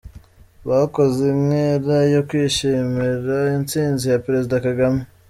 Bakoze 0.69 1.21
inkera 1.33 1.97
yo 2.15 2.21
kwishimira 2.27 3.35
intsinzi 3.57 4.03
ya 4.11 4.21
Perezida 4.25 4.55
Kagame. 4.65 5.01